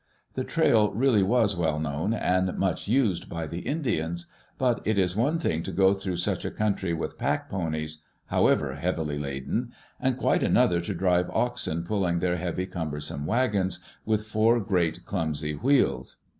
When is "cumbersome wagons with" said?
12.65-14.25